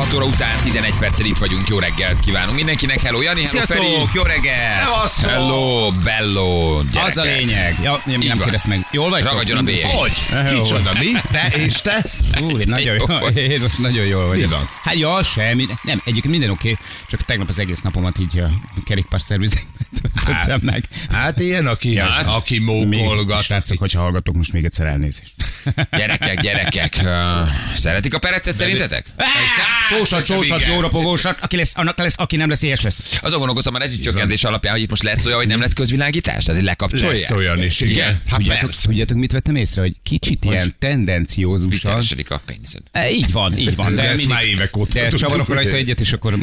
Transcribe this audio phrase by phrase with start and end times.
[0.00, 3.76] 6 óra után 11 perccel itt vagyunk, jó reggelt kívánunk mindenkinek, hello Jani, hello Sziasztok,
[3.76, 4.08] Feri.
[4.14, 4.84] jó reggel!
[4.84, 5.30] Szevasztok!
[5.30, 7.10] Hello, bello, gyerekek.
[7.10, 7.78] Az a lényeg.
[7.82, 8.86] Ja, nem, nem kérdeztem meg.
[8.92, 9.22] Jól vagy?
[9.22, 9.90] Ragadjon a bélyeg.
[9.90, 10.12] Hogy?
[10.48, 11.06] Kicsoda, mi?
[11.30, 12.04] Te és te?
[12.42, 14.68] Ú, én nagyon Jó én most nagyon jól vagyok.
[14.82, 15.66] Hát ja, semmi.
[15.82, 16.76] Nem, egyébként minden oké,
[17.08, 18.48] csak tegnap az egész napomat így a
[18.84, 20.84] kerékpárszervizekben töltöttem meg.
[21.10, 23.42] Hát ilyen, aki, Hát, aki mókolgat.
[23.42, 25.32] srácok, hogyha hallgatok, most még egyszer elnézést.
[25.90, 27.10] Gyerekek, gyerekek, uh,
[27.76, 29.04] szeretik a perecet szerintetek?
[29.88, 30.72] Sósat, sósat, igen.
[30.74, 33.18] jó rapogósat, aki lesz, annak lesz, aki nem lesz, éhes lesz.
[33.22, 36.60] Azon gondolkozom a rezsicsökkentés alapján, hogy itt most lesz olyan, hogy nem lesz közvilágítás, tehát
[36.60, 37.18] hogy lekapcsolják.
[37.18, 38.20] Lesz olyan is, igen.
[38.26, 42.02] Hát Tudjátok, tudjátok, mit vettem észre, hogy kicsit ilyen tendenciózusan.
[42.28, 42.80] A péniszed.
[42.92, 43.94] E, Így van, így van.
[43.94, 46.34] De ezt mindig- már évek óta De csavarok hogy- rajta egyet, és akkor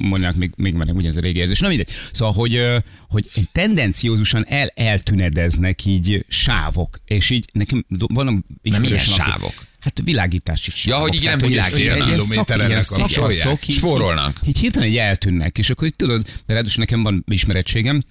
[0.00, 1.58] mondják, még, még már ugyanez a régi érzés.
[1.60, 1.88] Na mindegy.
[2.12, 2.62] Szóval, hogy,
[3.08, 9.66] hogy tendenciózusan el, eltünedeznek így sávok, és így nekem van így Na, milyen sávok?
[9.80, 11.02] Hát világítási sávok.
[11.06, 11.98] hogy igen, Tehát, hogy egy- világítanak.
[12.00, 13.40] egy ilyen Kilométerre ilyen lekapcsolják.
[13.40, 14.36] szakaszok így- Spórolnak.
[14.46, 18.02] Így hirtelen egy eltűnnek, és akkor itt tudod, de ráadásul nekem van ismerettségem,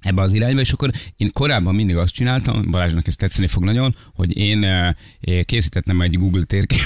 [0.00, 3.96] ebbe az irányba, és akkor én korábban mindig azt csináltam, Balázsnak ez tetszeni fog nagyon,
[4.14, 4.94] hogy én eh,
[5.42, 6.78] készítettem egy Google térkép.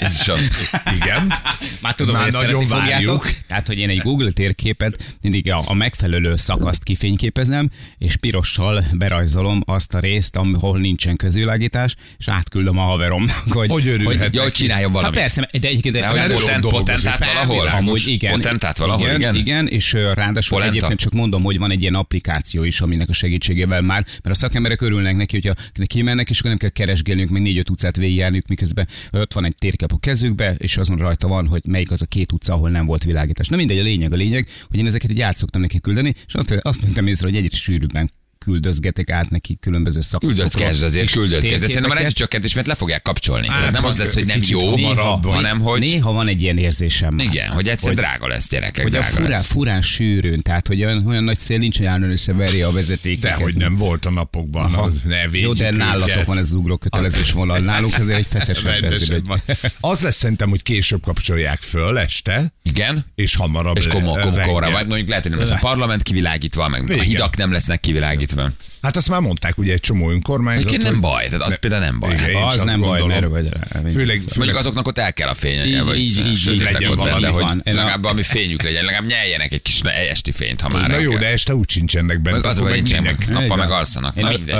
[0.00, 0.38] Jézusom.
[1.00, 1.32] Igen.
[1.80, 3.30] Már tudom, Már hogy nagyon fogjátok.
[3.46, 9.62] Tehát, hogy én egy Google térképet mindig a, a megfelelő szakaszt kifényképezem, és pirossal berajzolom
[9.66, 13.70] azt a részt, ahol nincsen közvilágítás, és átküldöm a haveromnak, hogy...
[13.70, 15.20] Hogy örülhet Ja, hogy csináljon Hát valamit.
[15.20, 15.94] persze, de egyébként...
[15.94, 17.66] De hogy de- potent, potentát valahol?
[17.66, 18.32] Amúgy igen.
[18.32, 19.34] Potentát valahol, igen?
[19.34, 23.12] Igen, és ö, ráadásul egyébként csak mondom, hogy van egy ilyen applikáció is, aminek a
[23.12, 27.42] segítségével már, mert a szakemberek örülnek neki, hogyha kimennek, és akkor nem kell keresgélniük, meg
[27.42, 31.62] négy-öt utcát végigjárniuk, miközben ott van egy térkép a kezükbe, és azon rajta van, hogy
[31.66, 33.48] melyik az a két utca, ahol nem volt világítás.
[33.48, 36.34] Na mindegy, a lényeg, a lényeg, hogy én ezeket így át szoktam neki küldeni, és
[36.34, 38.10] azt, azt mondtam észre, hogy egyre sűrűbben
[38.46, 40.48] küldözgetek át neki különböző szakaszokról.
[40.50, 41.60] Küldözgesd azért, küldözgesd.
[41.60, 43.46] De szerintem a rezsicsökkentés, mert le fogják kapcsolni.
[43.46, 45.80] Tehát nem az lesz, hogy nem jó, hamarabb hanem hogy...
[45.80, 47.26] Néha van egy ilyen érzésem már.
[47.26, 49.46] Igen, hogy egyszer Hogy- drága lesz, gyerekek, hogy a drága furán, lesz.
[49.46, 53.20] furán sűrűn, tehát hogy olyan, olyan nagy szél nincs, hogy állandóan összeveri a vezeték.
[53.20, 56.24] De hogy nem volt a napokban, az ne Jó, de nálatok őket.
[56.26, 57.58] van ez az ugró kötelezős vonal.
[57.58, 59.42] Nálunk azért egy van.
[59.80, 63.04] Az lesz szerintem, hogy később kapcsolják föl este, Igen?
[63.14, 64.54] és hamarabb És le- komo, komo, reggel.
[64.54, 67.80] komo, vagy mondjuk lehet, hogy nem lesz a parlament kivilágítva, meg a hidak nem lesznek
[67.80, 68.35] kivilágítva.
[68.82, 70.66] Hát azt már mondták ugye egy csomó önkormányzat.
[70.66, 72.12] Egyébként nem baj, tehát az Ne- például nem baj.
[72.12, 73.60] Igen, is Az nem baj, erről vagy rá.
[73.60, 76.72] Főleg, Mondjuk főleg azoknak ott el kell a fény, Így, vagy így, így, így, ott
[76.72, 77.62] legyen benne, valami hogy van.
[77.64, 81.26] Legalább valami fényük legyen, legalább nyeljenek egy kis esti fényt, ha már Na jó, de
[81.26, 82.36] este úgy sincsenek bent.
[82.36, 84.16] Meg az, hogy nincsenek, nappal meg alszanak.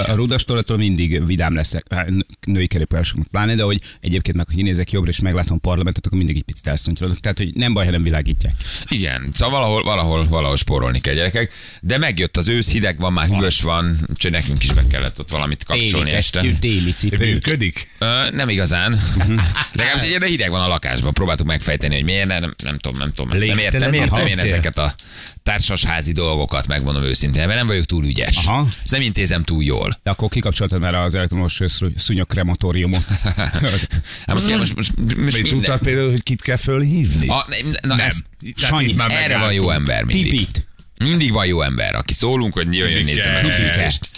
[0.06, 4.54] A, rudastorattól mindig vidám leszek, Hát, nő- női kerékpárosoknak pláne, de hogy egyébként meg, ha
[4.54, 7.20] kinézek jobbra és meglátom a parlamentet, akkor mindig egy picit elszontyolodok.
[7.20, 8.54] Tehát, hogy nem baj, ha nem világítják.
[8.88, 13.26] Igen, szóval valahol, valahol, valahol spórolni kell gyerekek, de megjött az ősz, hideg van, már
[13.28, 16.40] hűvös van, úgyhogy nekünk is be kellett ott valamit kapcsolni Téli este.
[16.40, 17.16] kesztyű, téli cipő.
[17.16, 17.88] Működik?
[17.98, 19.00] Ö, nem igazán.
[19.72, 21.12] Legalábbis egyre hideg van a lakásban.
[21.12, 23.32] Próbáltuk megfejteni, hogy miért, nem, nem tudom, nem tudom.
[23.32, 24.94] Ezt nem értem, nem értem én ezeket a
[25.42, 28.46] társasházi dolgokat, megmondom őszintén, mert nem vagyok túl ügyes.
[28.46, 28.66] Aha.
[28.82, 29.98] Ezt nem intézem túl jól.
[30.02, 33.04] De akkor kikapcsoltad már az elektromos szú- szúnyog krematóriumot.
[34.26, 37.28] Hát most, most, most, most tudtad például, hogy kit kell fölhívni?
[37.28, 38.06] A, nem, na nem.
[38.06, 38.18] Ez,
[38.56, 40.30] Sanyi, itt már erre van jó ember mindig.
[40.30, 40.66] Tipit.
[41.04, 44.08] Mindig van jó ember, aki szólunk, hogy jöjjön, nézzem meg a fűtést.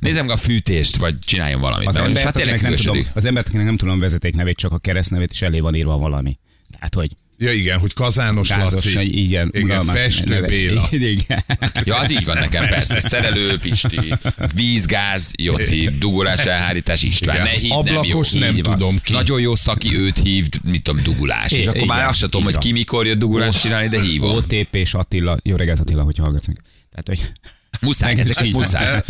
[0.00, 1.88] Nézzem meg a fűtést, vagy csináljon valamit.
[1.88, 4.78] Az most embert, hát nem tudom, az embert, akinek nem tudom a vezetéknevét, csak a
[4.78, 6.38] keresztnevét, és elé van írva valami.
[6.72, 9.22] Tehát, hogy Ja igen, hogy Kazános gázos, Laci.
[9.24, 10.46] igen, igen Festő neve.
[10.46, 10.88] Béla.
[11.16, 11.44] Igen.
[11.84, 13.00] Ja, az így van nekem, persze.
[13.08, 14.14] Szerelő, Pisti,
[14.54, 17.36] vízgáz, Joci, dugulás, elhárítás, István.
[17.36, 17.46] Igen.
[17.46, 17.98] Ne hívd, nem jó.
[17.98, 18.76] Ablakos nem Így van.
[18.78, 19.12] tudom ki.
[19.12, 21.52] Nagyon jó szaki, őt hívd, mit tudom, dugulás.
[21.52, 24.30] És akkor már igen, azt sem tudom, hogy ki mikor jött dugulást csinálni, de hívom.
[24.36, 25.36] OTP és Attila.
[25.42, 26.60] Jó reggelt Attila, hogy hallgatsz meg.
[26.90, 27.32] Tehát, hogy
[27.80, 29.02] Muszáj, ezeket így muszáj.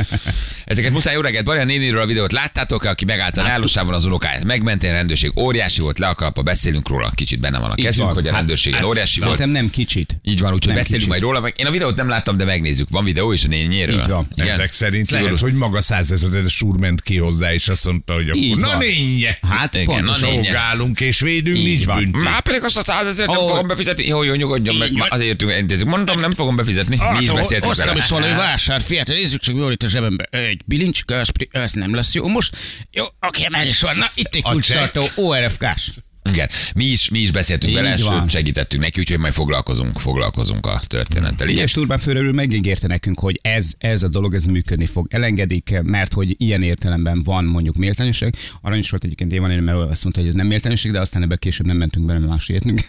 [0.65, 1.15] Ezeket muszáj.
[1.15, 4.45] Jó reggelt, Bari, a néniről a videót láttátok, aki megállt a nálósában az unokáját.
[4.45, 8.13] Megment a rendőrség, óriási volt, le a kalapba, beszélünk róla, kicsit benne van a kezünk,
[8.13, 9.37] hogy a Hát- rendőrség hát óriási volt.
[9.37, 10.17] Szerintem nem kicsit.
[10.23, 11.09] Így van, úgyhogy Nem beszélünk kicsit.
[11.09, 11.41] majd róla.
[11.41, 12.89] Meg én a videót nem láttam, de megnézzük.
[12.91, 14.01] Van videó is a néniéről?
[14.01, 14.29] Így van.
[14.35, 14.49] Igen?
[14.51, 15.25] Ezek szerint Szigorú.
[15.25, 18.79] lehet, hogy maga százezeres úr ment ki hozzá, és azt mondta, hogy Így akkor na
[18.79, 21.97] nénye, Hát Igen, na szolgálunk és védünk, Így nincs van.
[21.99, 22.19] bünti.
[22.25, 24.07] Már pedig azt a százezeret nem fogom befizetni.
[24.07, 24.91] Jó, jó, nyugodjon meg.
[25.09, 25.87] Azért elintézzük.
[25.87, 26.97] Mondom, nem fogom befizetni.
[27.17, 28.48] Mi is beszéltünk Hoztam vele.
[28.49, 30.25] Vásár, fiatal, nézzük csak jól itt a zsebembe.
[30.25, 32.27] Egy bilincsika, az, pri- az nem lesz jó.
[32.29, 32.57] Most,
[32.91, 33.97] jó, oké, már is van.
[33.97, 35.91] Na, itt egy kulcstartó ORFK-s.
[36.29, 36.49] Igen.
[36.75, 40.81] Mi is, mi is beszéltünk Így vele, sőt segítettünk neki, úgyhogy majd foglalkozunk, foglalkozunk a
[40.87, 41.49] történettel.
[41.49, 41.63] Igen.
[41.63, 45.07] És Turbán főről megígérte nekünk, hogy ez, ez a dolog ez működni fog.
[45.11, 48.35] Elengedik, mert hogy ilyen értelemben van mondjuk méltányosság.
[48.61, 51.23] Arany is volt egyébként én van, mert azt mondta, hogy ez nem méltányosság, de aztán
[51.23, 52.81] ebbe később nem mentünk bele, mert más értünk.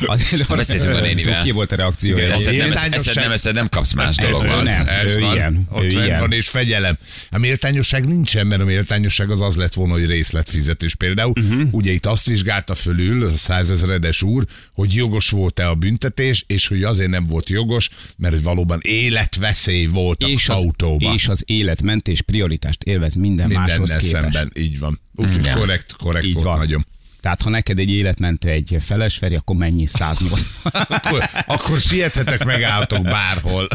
[0.00, 1.42] Azért Ha beszéltünk a nénivel.
[1.42, 2.16] Ki volt a reakció?
[2.16, 4.88] Eszed nem, eszed nem, eszed nem kapsz más dolog nem.
[4.88, 6.96] Ez ő van, ilyen, ott van és fegyelem.
[7.30, 11.32] A méltányosság nincsen, mert a méltányosság az az lett volna, hogy részletfizetés például.
[11.44, 11.68] Uh-huh.
[11.70, 16.82] Ugye itt azt vizsgálta fölül a százezeredes úr, hogy jogos volt-e a büntetés, és hogy
[16.82, 21.14] azért nem volt jogos, mert hogy valóban életveszély volt és az az, autóban.
[21.14, 24.32] és az életmentés prioritást élvez minden máshoz Mindennel képest.
[24.32, 25.00] szemben, így van.
[25.14, 26.58] Úgyhogy korrekt, korrekt Így volt van.
[26.58, 26.86] nagyon.
[27.20, 30.40] Tehát ha neked egy életmentő egy felesferi, akkor mennyi 108?
[30.88, 33.68] Akkor, akkor siethetek, megálltok bárhol.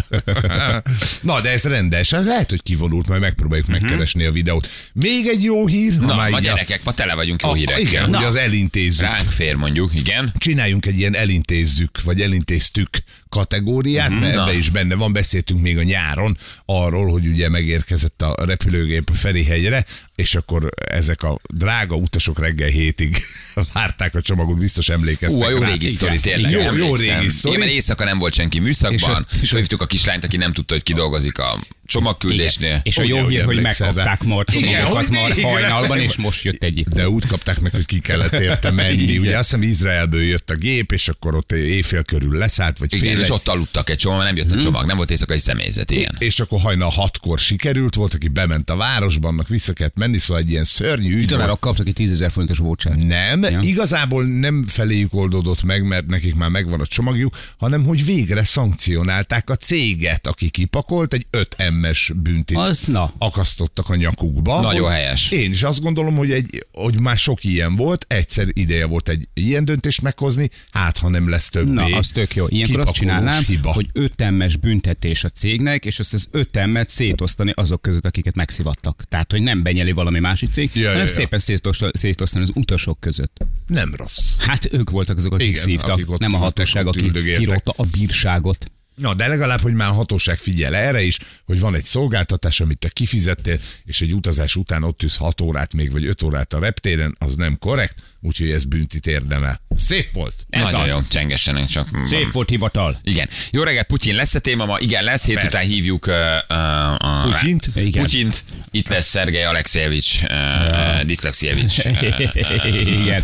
[1.21, 2.13] Na, de ez rendes.
[2.13, 3.81] Ez lehet, hogy kivonult, majd megpróbáljuk uh-huh.
[3.81, 4.69] megkeresni a videót.
[4.93, 5.99] Még egy jó hír.
[5.99, 7.81] Na, már a így gyerekek, ma tele vagyunk jó a, hírekkel.
[7.81, 9.07] igen, Na, hogy az elintézzük.
[9.07, 10.33] Ránk fér mondjuk, igen.
[10.37, 12.89] Csináljunk egy ilyen elintézzük, vagy elintéztük
[13.29, 14.41] kategóriát, mert Na.
[14.41, 15.13] ebbe is benne van.
[15.13, 21.39] Beszéltünk még a nyáron arról, hogy ugye megérkezett a repülőgép Ferihegyre, és akkor ezek a
[21.53, 23.17] drága utasok reggel hétig
[23.73, 25.67] várták a csomagot, biztos emlékeztek Ú, a jó rá.
[25.67, 26.51] régi sztori, tényleg.
[26.51, 27.55] Jó, jó régi sztori.
[27.55, 30.73] Igen, mert éjszaka nem volt senki műszakban, és, és hívtuk a kislányt, aki nem tudta,
[30.73, 32.79] hogy kidolgozik a csomagküldésnél.
[32.83, 33.61] És a jó hír, hogy rá.
[33.61, 35.47] megkapták Igen, csomagokat végre.
[35.47, 36.83] hajnalban, és most jött egy.
[36.83, 39.17] De úgy kapták meg, hogy ki kellett érte menni.
[39.17, 43.13] Ugye azt hiszem Izraelből jött a gép, és akkor ott éjfél körül leszállt, vagy Igen,
[43.13, 46.15] fél és ott aludtak egy csomag, nem jött a csomag, nem volt éjszakai személyzet, igen.
[46.19, 50.43] és akkor hajnal hatkor sikerült, volt, aki bement a városban, annak vissza kellett menni, szóval
[50.43, 51.27] egy ilyen szörnyű ügy.
[51.27, 53.03] Tanárok kaptak egy 10 ezer forintos vouchert.
[53.03, 53.59] Nem, Ja.
[53.61, 59.49] igazából nem feléjük oldódott meg, mert nekik már megvan a csomagjuk, hanem hogy végre szankcionálták
[59.49, 63.11] a céget, aki kipakolt, egy 5 M-es büntit Az na.
[63.17, 64.61] akasztottak a nyakukba.
[64.61, 65.31] Nagyon hogy helyes.
[65.31, 69.27] Én is azt gondolom, hogy, egy, hogy már sok ilyen volt, egyszer ideje volt egy
[69.33, 71.71] ilyen döntést meghozni, hát ha nem lesz többé.
[71.71, 72.45] Na, az tök jó.
[72.47, 73.73] Ilyenkor azt csinálnám, hiba.
[73.73, 79.03] hogy ötemmes büntetés a cégnek, és azt az ötemmet szétosztani azok között, akiket megszivattak.
[79.09, 81.11] Tehát, hogy nem benyeli valami másik cég, Ja, ja, hanem ja.
[81.11, 83.37] szépen szétosztani, szétosztani az utasok között.
[83.67, 84.37] Nem rossz.
[84.39, 88.71] Hát ők voltak azok, akik Igen, szívtak, akik nem a hatóság, aki kirótta a bírságot.
[88.95, 92.77] Na, de legalább, hogy már a hatóság figyel erre is, hogy van egy szolgáltatás, amit
[92.77, 96.59] te kifizettél, és egy utazás után ott ülsz 6 órát még, vagy 5 órát a
[96.59, 99.61] reptéren, az nem korrekt, úgyhogy ez büntit érdemel.
[99.75, 100.33] Szép volt.
[100.49, 100.89] Ez Nagyon az.
[100.89, 101.87] jó, csengessenek csak.
[102.05, 102.99] Szép volt hivatal.
[103.03, 103.29] Igen.
[103.51, 104.77] Jó reggelt, Putyin lesz a téma ma?
[104.79, 105.25] Igen, lesz.
[105.25, 105.49] Hét Persze.
[105.49, 106.13] után hívjuk uh,
[106.49, 107.69] uh, a Putyint?
[107.75, 108.03] Igen.
[108.03, 108.43] Putyint.
[108.71, 110.31] Itt lesz Szergej Alexejevics, uh,
[110.69, 111.77] uh, Diszlexievics.
[111.85, 113.23] Igen.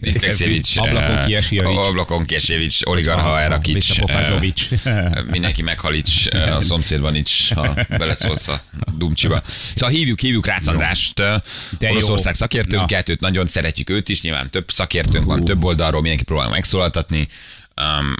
[0.00, 0.76] Diszlexievics.
[0.76, 1.76] Ablakon Kiesjevics.
[1.76, 3.74] Ablakon Kiesjevics, Oligarha Erakics.
[3.74, 4.68] Visszapofázovics.
[5.30, 8.60] Mindenki meghalics, a szomszédban is, ha beleszólsz a
[8.96, 9.42] dumcsiba.
[9.74, 11.22] Szóval hívjuk, hívjuk Rácz Andrást.
[11.80, 13.12] Oroszország szakértőnket, Na.
[13.12, 17.28] őt nagyon szeretjük őt is, nyilván több szakértőnk van, több oldalról, mindenki próbál megszólaltatni.
[17.82, 18.14] Um,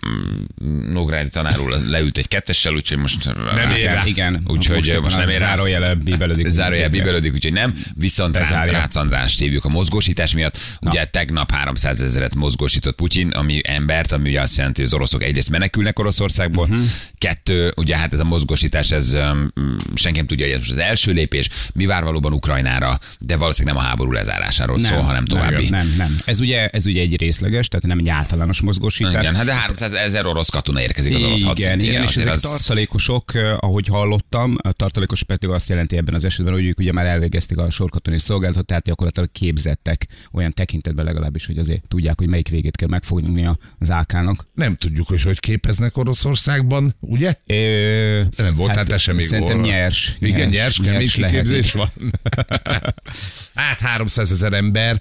[0.93, 4.03] Nógrádi tanár úr leült egy kettessel, úgyhogy most Nem ér rá.
[4.05, 4.43] Igen.
[4.47, 5.47] Úgyhogy most nem ér rá.
[5.47, 6.49] Zárójele bíbelődik.
[6.49, 7.75] Zárójel bíbelődik, úgyhogy nem.
[7.95, 8.37] Viszont.
[8.37, 10.59] Rá- Rácz Andrást hívjuk a mozgósítás miatt.
[10.81, 15.23] Ugye tegnap 300 ezeret mozgósított Putyin, ami embert, ami ugye azt jelenti, hogy az oroszok
[15.23, 16.85] egyrészt menekülnek Oroszországból, uh-huh.
[17.19, 19.51] kettő, ugye hát ez a mozgósítás, ez um,
[19.95, 23.77] senki nem tudja, hogy ez most az első lépés, mi vár valóban Ukrajnára, de valószínűleg
[23.77, 25.69] nem a háború lezárásáról szól, hanem további.
[25.69, 26.19] Nem, nem.
[26.25, 29.23] Ez ugye, ez ugye egy részleges, tehát nem egy általános mozgósítás.
[29.23, 32.41] Igen, hát de 300 ezer orosz katona érkezik az orosz igen, igen, és ezek az-
[32.41, 36.93] tartalékosok, eh, ahogy hallottam, a tartalékos pedig azt jelenti ebben az esetben, hogy ők ugye
[36.93, 42.29] már elvégezték a sorkatonai szolgálatot, tehát gyakorlatilag képzettek olyan tekintetben legalábbis, hogy azért tudják, hogy
[42.29, 43.49] melyik végét kell megfogni
[43.79, 44.47] az AK-nak.
[44.55, 47.35] Nem tudjuk, hogy hogy képeznek Oroszországban, ugye?
[47.47, 49.69] Ö, Nem volt, hát, hát ez sem még Szerintem volt.
[49.71, 50.17] nyers.
[50.21, 51.91] Igen, nyers, kemény nyers kiképzés van.
[53.55, 55.01] hát 300 ezer ember,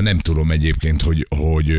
[0.00, 1.70] nem tudom egyébként, hogy, hogy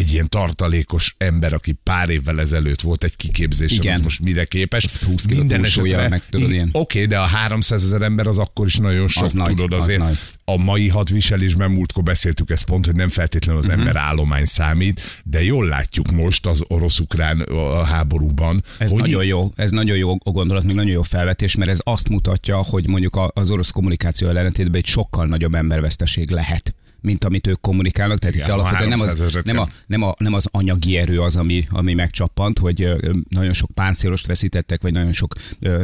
[0.00, 3.94] egy ilyen tartalékos ember, aki pár évvel ezelőtt volt egy kiképzés, Igen.
[3.94, 4.84] az most mire képes.
[4.84, 6.68] Az 20 kiló túlsúlya, meg tudod, ilyen.
[6.72, 9.84] Oké, de a 300 ezer ember az akkor is nagyon sok, Az nagy, tudod, az
[9.84, 10.18] azért nagy.
[10.44, 13.78] a mai hadviselésben múltkor beszéltük ezt pont, hogy nem feltétlenül az Mhm.
[13.78, 17.46] ember állomány számít, de jól látjuk most az orosz-ukrán
[17.86, 21.78] háborúban, Ez hogy nagyon jó, ez nagyon jó gondolat, még nagyon jó felvetés, mert ez
[21.82, 27.46] azt mutatja, hogy mondjuk az orosz kommunikáció ellentétben egy sokkal nagyobb emberveszteség lehet mint amit
[27.46, 28.18] ők kommunikálnak.
[28.18, 30.96] Tehát Igen, itt alapvetően nem az, 300 ezret nem, a, nem, a, nem az anyagi
[30.96, 32.88] erő az, ami, ami megcsappant, hogy
[33.28, 35.34] nagyon sok páncélost veszítettek, vagy nagyon sok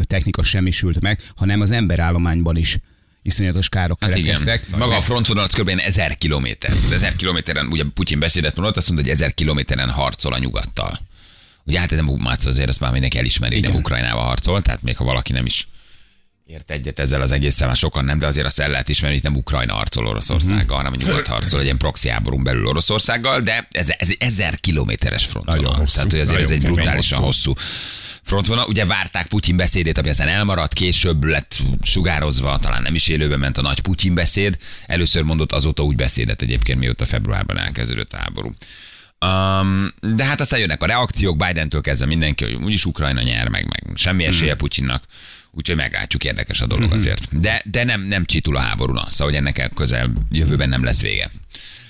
[0.02, 2.78] technika semmisült meg, hanem az emberállományban is
[3.22, 4.34] iszonyatos károk Hát igen.
[4.34, 4.78] keletkeztek.
[4.78, 5.68] Maga a frontvonal az kb.
[5.68, 6.72] 1000 kilométer.
[6.88, 11.00] De 1000 kilométeren, ugye Putyin beszédet mondott, azt mondta, hogy 1000 kilométeren harcol a nyugattal.
[11.64, 13.74] Ugye hát ez nem Mácz azért, azt már mindenki elismeri, Igen.
[13.74, 15.68] Ukrajnával harcol, tehát még ha valaki nem is
[16.46, 19.24] ért egyet ezzel az egészen, már sokan nem, de azért azt el lehet ismerni, hogy
[19.24, 23.68] nem Ukrajna harcol Oroszországgal, hanem a nyugat harcol, egy ilyen proxy háborún belül Oroszországgal, de
[23.70, 25.62] ez, ez egy ezer kilométeres frontvonal.
[25.62, 27.52] Nagyon hosszú, Tehát, hogy azért ez egy brutálisan hosszú.
[27.52, 27.66] hosszú
[28.22, 28.66] frontvonal.
[28.68, 33.58] Ugye várták Putyin beszédét, ami aztán elmaradt, később lett sugározva, talán nem is élőben ment
[33.58, 34.56] a nagy Putyin beszéd.
[34.86, 38.54] Először mondott azóta úgy beszédet egyébként, mióta februárban elkezdődött a háború.
[39.20, 43.66] Um, de hát aztán jönnek a reakciók, Biden-től kezdve mindenki, hogy úgyis Ukrajna nyer, meg,
[43.66, 45.02] meg semmi esélye Putyinnak.
[45.56, 47.40] Úgyhogy meglátjuk, érdekes a dolog azért.
[47.40, 50.84] De, de nem, nem csitul a háború, na, szóval hogy ennek el közel jövőben nem
[50.84, 51.30] lesz vége.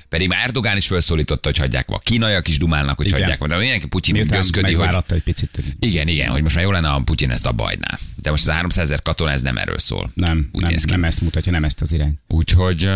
[0.08, 3.20] Pedig már Erdogán is felszólította, hogy hagyják a kínaiak is dumálnak, hogy Igen.
[3.20, 5.58] hagyják, de mindenki Putyin gözködi, hogy egy picit.
[5.80, 7.98] igen, igen, hogy most már jó lenne, ha Putyin ezt abba hagyná.
[8.22, 10.10] De most az 300 ezer katona, ez nem erről szól.
[10.14, 10.90] Nem, Úgy nem, néz ki.
[10.90, 12.18] nem ezt mutatja, nem ezt az irányt.
[12.28, 12.88] Úgyhogy,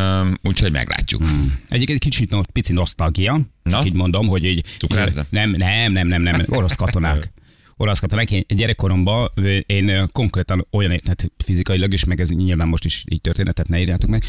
[0.42, 1.22] úgyhogy meglátjuk.
[1.68, 3.82] Egyébként egy kicsit no, pici nosztalgia, Na?
[3.84, 4.64] így mondom, hogy így...
[4.78, 5.24] Cukrászda?
[5.28, 7.30] Nem, nem, nem, nem, nem, orosz katonák.
[7.80, 8.30] Orosz katonák.
[8.30, 9.30] Én gyerekkoromban
[9.66, 13.80] én konkrétan olyan, tehát fizikailag is, meg ez nyilván most is így történet, tehát ne
[13.80, 14.22] írjátok meg,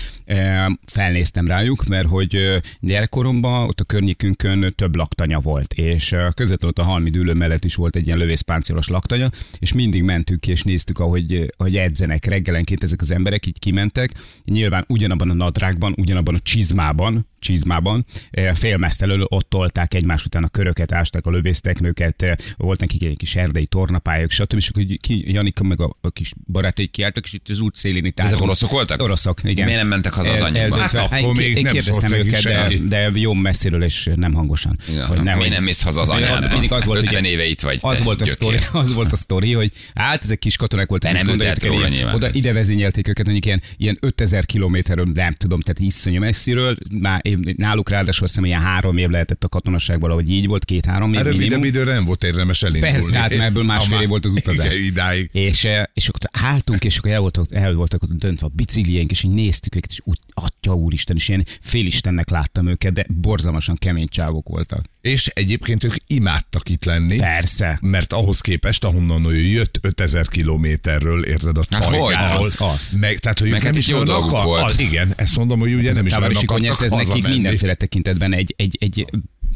[0.86, 7.10] felnéztem rájuk, mert hogy gyerekkoromban ott a környékünkön több laktanya volt, és közvetlenül a halmi
[7.10, 9.29] dűlő mellett is volt egy ilyen lövészpáncélos laktanya,
[9.60, 14.13] és mindig mentünk ki, és néztük, ahogy, ahogy edzenek reggelenként ezek az emberek, így kimentek,
[14.46, 20.43] nyilván ugyanabban a nadrágban, ugyanabban a csizmában, csizmában, eh, félmeszt elől ott tolták egymás után
[20.43, 24.53] a köröket, ásták a lövészteknőket, eh, volt nekik egy kis erdei tornapályok, stb.
[24.57, 28.19] És akkor ki, Janika meg a, a kis barátai kiálltak, és itt az útszélén itt
[28.19, 29.01] Ezek oroszok voltak?
[29.01, 29.65] Oroszok, igen.
[29.65, 30.60] Miért nem mentek haza az anyjukba?
[30.60, 34.79] eldöntve- Hát akkor még én nem kérdeztem őket, de, de jó messziről és nem hangosan.
[34.89, 36.48] Igen, hogy miért hogy- nem mész haza az de anyádba?
[36.51, 39.15] Mindig az volt, 50 ugye, éve itt vagy, Az volt, a sztori, az volt a
[39.15, 41.12] sztori, hogy hát ezek kis katonák voltak.
[41.12, 42.15] Nem tett róla nyilván.
[42.15, 46.77] Oda ide vezényelték őket, mondjuk ilyen, ilyen 5000 kilométerről, nem tudom, tehát iszonyú messziről.
[47.00, 47.21] Már
[47.57, 51.15] náluk ráadásul azt hiszem, ilyen három év lehetett a katonaság valahogy így volt, két-három év
[51.15, 51.65] Hát rövidebb minimum.
[51.65, 52.93] időre nem volt érdemes elindulni.
[52.95, 54.73] Persze, hát mert ebből másfél év volt az utazás.
[54.73, 55.29] Igen, idáig.
[55.33, 59.11] És, eh, és akkor álltunk, és akkor el voltak, el voltak ott döntve a bicikliénk,
[59.11, 63.75] és így néztük őket, és úgy, atya úristen, és ilyen félistennek láttam őket, de borzalmasan
[63.75, 64.85] kemény csávok voltak.
[65.01, 67.17] És egyébként ők imádtak itt lenni.
[67.17, 67.79] Persze.
[67.81, 72.43] Mert ahhoz képest, ahonnan ő jött 5000 kilométerről, érted a Hát tajgáról.
[72.45, 72.91] Az, az.
[73.00, 74.61] Meg, tehát, hogy Meg ők hát nem itt is jó nagyon dolguk akar- volt.
[74.61, 77.33] Az, igen, ezt mondom, hogy ugye nem is nagyon Távol akartak ez nekik hazamenni.
[77.41, 79.05] mindenféle tekintetben egy, egy, egy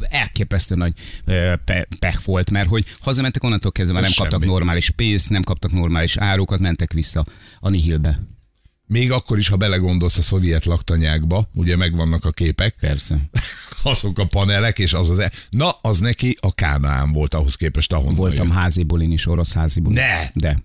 [0.10, 0.93] elképesztő nagy
[2.00, 4.51] pech volt, mert hogy hazamentek onnantól kezdve már nem Ez kaptak semmi.
[4.51, 7.25] normális pénzt, nem kaptak normális árukat, mentek vissza
[7.60, 8.19] a nihilbe.
[8.88, 13.17] Még akkor is, ha belegondolsz a szovjet laktanyákba, ugye megvannak a képek, Persze.
[13.84, 15.19] azok a panelek, és az az...
[15.19, 18.55] E- Na, az neki a Kánaán volt ahhoz képest, ahonnan Voltam jött.
[18.55, 19.98] házi bulin is, orosz házi bulin.
[20.03, 20.29] Ne!
[20.34, 20.57] De.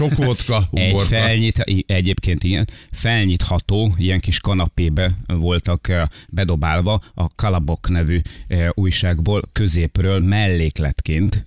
[0.00, 7.88] Sok vodka, Egy felnyit, egyébként igen, felnyitható, ilyen kis kanapébe voltak eh, bedobálva a Kalabok
[7.88, 11.46] nevű eh, újságból középről mellékletként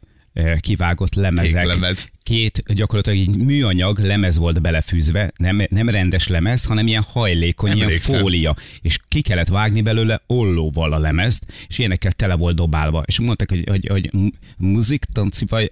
[0.59, 1.63] kivágott lemezek.
[1.63, 2.09] Kék lemez.
[2.23, 7.89] Két gyakorlatilag egy műanyag lemez volt belefűzve, nem, nem rendes lemez, hanem ilyen hajlékony, ilyen
[7.89, 8.55] fólia.
[8.81, 13.03] És ki kellett vágni belőle ollóval a lemezt, és ilyenekkel tele volt dobálva.
[13.05, 15.71] És mondták, hogy, hogy, hogy mu- muzik, tancivaj,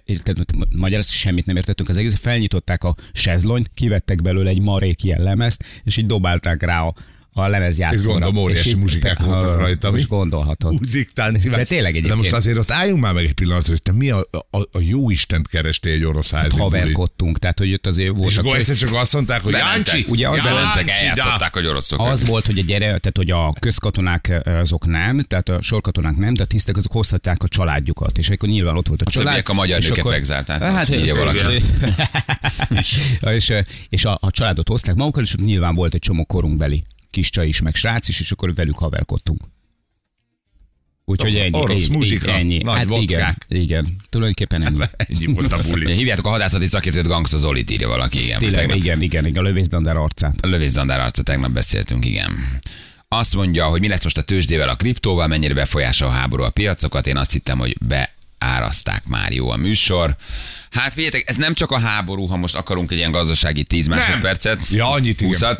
[0.76, 5.64] magyar semmit nem értettünk az egész, felnyitották a sezlonyt, kivettek belőle egy marék ilyen lemezt,
[5.84, 6.94] és így dobálták rá a,
[7.34, 8.00] a lemezjátszóra.
[8.00, 9.92] És gondolom, óriási muzsikák ha- voltak rajta?
[9.96, 10.78] És gondolhatod.
[10.78, 11.58] Húzik, táncivál.
[11.58, 12.20] De tényleg De egyébként.
[12.20, 15.10] most azért ott álljunk már meg egy pillanatra, hogy te mi a, a, a jó
[15.10, 16.62] Istent kerestél egy orosz házi bulit.
[16.62, 18.30] Haverkodtunk, tehát hogy ott azért volt.
[18.30, 19.52] És akkor egyszer csak azt mondták, hogy.
[19.52, 22.00] Jáncsi, Ugye az Jáncsi, eljátszották, hogy oroszok.
[22.00, 26.16] Az volt, hogy a gyere, tehát hogy a közkatonák ö, azok nem, tehát a sorkatonák
[26.16, 29.26] nem, de a tisztek azok hozhatták a családjukat, és akkor nyilván ott volt a, család.
[29.26, 30.62] többiek a magyar nőket akkor- vegzálták.
[30.62, 30.88] Hát,
[33.36, 33.52] és,
[33.88, 36.82] és a, a, családot hozták magukkal, és ott nyilván volt egy csomó korunkbeli
[37.12, 39.40] kis csaj is, meg srác is, és akkor velük haverkodtunk.
[41.04, 41.58] Úgyhogy ennyi.
[41.58, 42.58] Orosz ennyi, muzsika, ennyi.
[42.58, 43.46] nagy hát igen, vodkák.
[43.48, 44.78] igen, tulajdonképpen ennyi.
[45.08, 45.92] Ennyi volt a buli.
[45.96, 48.38] Hívjátok a hadászati szakértőt, Gangsta Zolit írja valaki, igen.
[48.38, 50.34] Tényleg, Tegnap- igen, igen, igen, a lövészdandára arcát.
[50.40, 52.32] A lövészandár arca tegnap beszéltünk, igen.
[53.08, 56.50] Azt mondja, hogy mi lesz most a tőzsdével, a kriptóval, mennyire befolyásol a háború a
[56.50, 57.06] piacokat.
[57.06, 57.76] Én azt hittem, hogy
[58.38, 60.16] beáraszták már jó a műsor.
[60.70, 64.68] Hát figyeljetek, ez nem csak a háború, ha most akarunk egy ilyen gazdasági 10 másodpercet.
[64.70, 65.58] Ja, annyit, igen.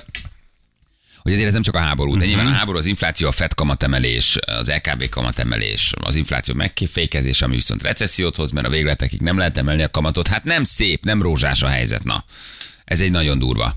[1.23, 2.27] 20 hogy ezért ez nem csak a háború, de Mhm.
[2.27, 7.55] nyilván a háború, az infláció, a FED kamatemelés, az LKB kamatemelés, az infláció megfékezés, ami
[7.55, 10.27] viszont recessziót hoz, mert a végletekig nem lehet emelni a kamatot.
[10.27, 12.25] Hát nem szép, nem rózsás a helyzet, na.
[12.85, 13.75] Ez egy nagyon durva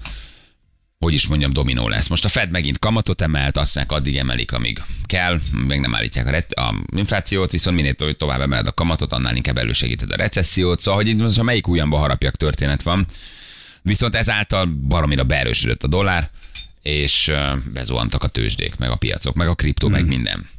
[0.99, 2.07] hogy is mondjam, dominó lesz.
[2.07, 6.27] Most a Fed megint kamatot emelt, azt mondják, addig emelik, amíg kell, még nem állítják
[6.27, 10.15] a, ret- a inflációt, viszont minél to- tovább emeled a kamatot, annál inkább elősegíted a
[10.15, 13.05] recessziót, szóval, hogy itt most melyik ujjamba harapjak történet van.
[13.81, 16.29] Viszont ezáltal baromira beerősödött a dollár,
[16.85, 17.31] és
[17.73, 20.49] bezuhantak a tőzsdék, meg a piacok, meg a kriptó, meg minden.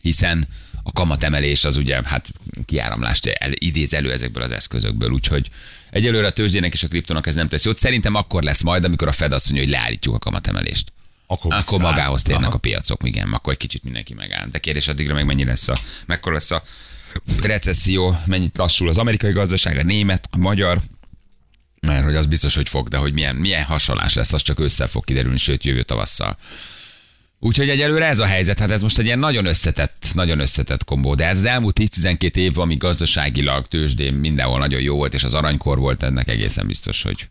[0.00, 0.48] Hiszen
[0.82, 2.32] a kamatemelés az ugye hát
[2.64, 5.48] kiáramlást el, idéz elő ezekből az eszközökből, úgyhogy
[5.90, 7.78] egyelőre a tőzsdének és a kriptonak ez nem tesz jót.
[7.78, 10.92] Szerintem akkor lesz majd, amikor a Fed azt mondja, hogy leállítjuk a kamatemelést.
[11.26, 12.54] Akkor, Akkor magához térnek Aha.
[12.54, 14.46] a piacok, igen, akkor egy kicsit mindenki megáll.
[14.50, 16.62] De kérdés addigra meg mennyi lesz a, mekkora lesz a
[17.42, 20.82] recesszió, mennyit lassul az amerikai gazdaság, a német, a magyar,
[21.86, 24.88] mert hogy az biztos, hogy fog, de hogy milyen, milyen hasonlás lesz, az csak ősszel
[24.88, 26.36] fog kiderülni, sőt jövő tavasszal.
[27.38, 31.14] Úgyhogy egyelőre ez a helyzet, hát ez most egy ilyen nagyon összetett, nagyon összetett kombó,
[31.14, 35.34] de ez az elmúlt 10-12 év, ami gazdaságilag, tőzsdén mindenhol nagyon jó volt, és az
[35.34, 37.28] aranykor volt, ennek egészen biztos, hogy,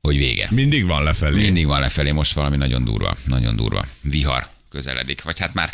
[0.00, 0.48] hogy vége.
[0.50, 1.42] Mindig van lefelé.
[1.42, 3.86] Mindig van lefelé, most valami nagyon durva, nagyon durva.
[4.00, 5.70] Vihar közeledik, vagy hát már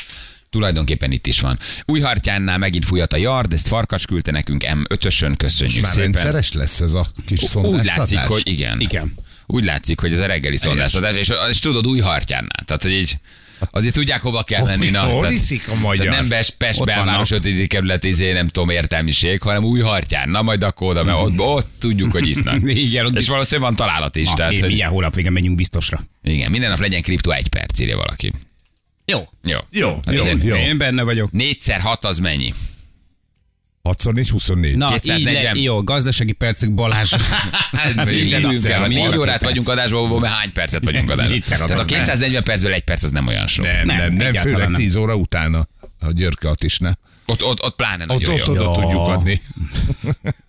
[0.55, 1.59] tulajdonképpen itt is van.
[1.85, 6.11] Újhartyánnál megint fújat a yard, ezt Farkas küldte nekünk M5-ösön, köszönjük Már szépen.
[6.11, 7.97] rendszeres lesz ez a kis Úgy szondáztatás?
[7.97, 8.81] látszik, hogy igen.
[8.81, 9.15] Igen.
[9.47, 12.63] Úgy látszik, hogy ez a reggeli szondáztatás, és, és tudod, új hartyánnál.
[12.65, 13.19] Tehát, hogy így
[13.71, 14.91] azért tudják, hova kell menni.
[14.91, 16.05] Na, hol iszik a magyar?
[16.07, 17.67] Tehát nem Pest, Pest belváros 5.
[17.67, 20.29] kerület, izé, nem tudom, értelmiség, hanem új hartyán.
[20.29, 22.61] Na majd akkor oda, mert ott, ott tudjuk, hogy isznak.
[22.87, 24.29] Igen, ott és valószínűleg van találat is.
[24.29, 26.01] Ah, tehát, én hogy, milyen hónap végén megyünk biztosra.
[26.23, 28.33] igen, minden nap legyen kriptó egy perc, írja valaki.
[29.05, 29.29] Jó.
[29.43, 29.59] Jó.
[29.71, 30.57] Jó, Hát jó.
[30.57, 31.31] Én benne vagyok.
[31.33, 32.55] 4x 6 az mennyi?
[33.83, 34.77] 6 24.
[34.77, 35.35] Na, 240.
[35.35, 37.15] így le, jó, gazdasági percek Balázs.
[38.05, 38.13] Mi
[38.89, 39.43] négy órát perc.
[39.43, 41.41] vagyunk adásban, abból mi hány percet vagyunk adásban?
[41.41, 41.85] Tehát a adás.
[41.87, 43.65] 240 percből egy perc az nem olyan sok.
[43.67, 44.75] Nem, nem, Nem, nem, főleg nem.
[44.75, 45.69] 10 óra utána.
[46.01, 46.93] A Györke is ne.
[47.27, 48.53] Ott, ott, ott pláne Ott, nagyon ott jó.
[48.53, 48.73] oda Jó.
[48.73, 49.43] tudjuk adni.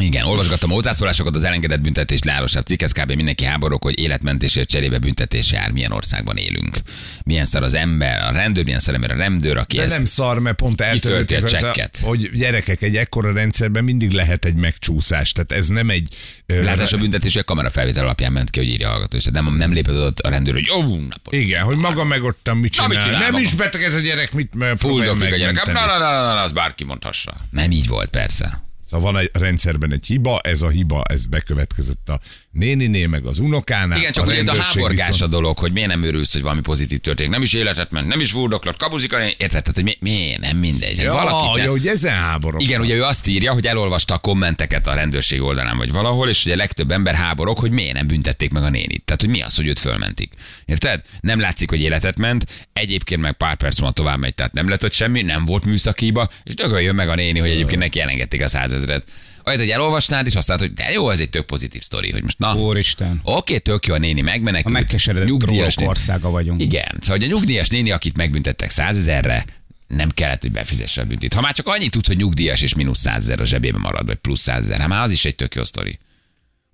[0.00, 3.12] Igen, olvasgattam a hozzászólásokat, az elengedett büntetés leállósabb cikkez, kb.
[3.12, 6.76] mindenki háborúk, hogy életmentésért cserébe büntetés jár, milyen országban élünk.
[7.24, 9.96] Milyen szar az ember, a rendőr, milyen szar ember a rendőr, aki De ezt...
[9.96, 11.98] nem szar, mert pont Kitölti a csekket.
[12.02, 15.32] hogy gyerekek, egy ekkora rendszerben mindig lehet egy megcsúszás.
[15.32, 16.14] Tehát ez nem egy...
[16.46, 19.72] Ráadásul a büntetés, a kamerafelvétel alapján ment ki, hogy írja a hallgató, és nem, nem
[19.72, 21.32] lépett ott a rendőr, hogy jó, napot.
[21.32, 22.88] Igen, hogy maga meg ott mit Na, csinál.
[22.88, 23.42] mit csinál nem maga?
[23.44, 25.66] is beteg ez a gyerek, mit Fuldoklik a gyerek.
[25.66, 27.36] Na, na, na, na, na, az bárki mondhassa.
[27.50, 28.62] Nem így volt, persze.
[28.94, 32.20] Szóval van a rendszerben egy hiba, ez a hiba, ez bekövetkezett a
[32.54, 33.98] néninél, meg az unokánál.
[33.98, 36.60] Igen, csak ugye itt a háborgás viszont- a dolog, hogy miért nem örülsz, hogy valami
[36.60, 37.32] pozitív történik.
[37.32, 39.48] Nem is életet ment, nem is fuldoklott, kabuzik, érted?
[39.50, 40.96] Tehát, hogy mi, miért nem mindegy.
[40.96, 42.62] Ja, Valakit nem- ja, hogy ezen háborok.
[42.62, 46.44] Igen, ugye ő azt írja, hogy elolvasta a kommenteket a rendőrség oldalán vagy valahol, és
[46.44, 49.02] ugye legtöbb ember háborog, hogy miért nem büntették meg a nénit.
[49.04, 50.32] Tehát, hogy mi az, hogy őt fölmentik.
[50.64, 51.02] Érted?
[51.20, 54.84] Nem látszik, hogy életet ment, egyébként meg pár perc múlva tovább megy, tehát nem lett
[54.84, 58.48] ott semmi, nem volt műszakiba, és dögöljön meg a néni, hogy egyébként neki elengedték a
[58.48, 59.04] százezret.
[59.46, 62.22] Olyat, hogy elolvasnád, és azt mondod, hogy de jó, ez egy tök pozitív sztori, hogy
[62.22, 63.20] most na, Úristen.
[63.22, 64.74] Oké, tök jó a néni A megmenekült.
[64.74, 66.62] megkeseredett nyugdíjas országa vagyunk.
[66.62, 69.44] Igen, szóval hogy a nyugdíjas néni, akit megbüntettek százezerre,
[69.86, 71.32] nem kellett, hogy befizesse a büntit.
[71.32, 74.40] Ha már csak annyit tudsz, hogy nyugdíjas és mínusz százezer a zsebében marad, vagy plusz
[74.40, 75.98] százezer, hát már az is egy tök jó sztori.